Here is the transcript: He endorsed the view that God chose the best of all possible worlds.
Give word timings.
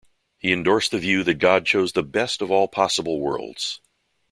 He 0.39 0.51
endorsed 0.51 0.89
the 0.89 0.97
view 0.97 1.23
that 1.25 1.35
God 1.35 1.67
chose 1.67 1.93
the 1.93 2.01
best 2.01 2.41
of 2.41 2.49
all 2.49 2.67
possible 2.67 3.19
worlds. 3.19 3.81